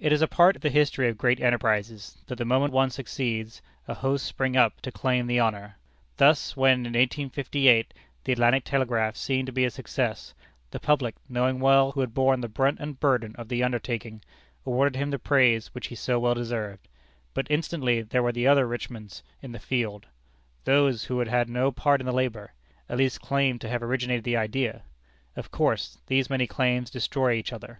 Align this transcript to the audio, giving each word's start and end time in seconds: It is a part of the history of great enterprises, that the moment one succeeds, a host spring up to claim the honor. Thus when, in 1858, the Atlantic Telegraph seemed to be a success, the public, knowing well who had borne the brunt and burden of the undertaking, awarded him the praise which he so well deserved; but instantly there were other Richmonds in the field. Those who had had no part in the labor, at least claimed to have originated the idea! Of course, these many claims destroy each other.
It 0.00 0.10
is 0.10 0.20
a 0.22 0.26
part 0.26 0.56
of 0.56 0.62
the 0.62 0.70
history 0.70 1.08
of 1.08 1.16
great 1.16 1.38
enterprises, 1.38 2.18
that 2.26 2.34
the 2.34 2.44
moment 2.44 2.72
one 2.72 2.90
succeeds, 2.90 3.62
a 3.86 3.94
host 3.94 4.26
spring 4.26 4.56
up 4.56 4.80
to 4.80 4.90
claim 4.90 5.28
the 5.28 5.38
honor. 5.38 5.76
Thus 6.16 6.56
when, 6.56 6.78
in 6.78 6.94
1858, 6.94 7.94
the 8.24 8.32
Atlantic 8.32 8.64
Telegraph 8.64 9.14
seemed 9.14 9.46
to 9.46 9.52
be 9.52 9.64
a 9.64 9.70
success, 9.70 10.34
the 10.72 10.80
public, 10.80 11.14
knowing 11.28 11.60
well 11.60 11.92
who 11.92 12.00
had 12.00 12.12
borne 12.12 12.40
the 12.40 12.48
brunt 12.48 12.80
and 12.80 12.98
burden 12.98 13.36
of 13.36 13.46
the 13.46 13.62
undertaking, 13.62 14.24
awarded 14.66 14.96
him 14.98 15.10
the 15.12 15.18
praise 15.20 15.68
which 15.68 15.86
he 15.86 15.94
so 15.94 16.18
well 16.18 16.34
deserved; 16.34 16.88
but 17.32 17.46
instantly 17.48 18.02
there 18.02 18.20
were 18.24 18.32
other 18.50 18.66
Richmonds 18.66 19.22
in 19.40 19.52
the 19.52 19.60
field. 19.60 20.06
Those 20.64 21.04
who 21.04 21.20
had 21.20 21.28
had 21.28 21.48
no 21.48 21.70
part 21.70 22.00
in 22.00 22.06
the 22.06 22.12
labor, 22.12 22.52
at 22.88 22.98
least 22.98 23.20
claimed 23.20 23.60
to 23.60 23.68
have 23.68 23.80
originated 23.84 24.24
the 24.24 24.36
idea! 24.36 24.82
Of 25.36 25.52
course, 25.52 25.98
these 26.08 26.28
many 26.28 26.48
claims 26.48 26.90
destroy 26.90 27.34
each 27.34 27.52
other. 27.52 27.78